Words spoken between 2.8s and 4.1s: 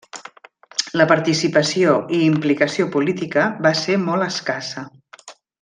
política va ser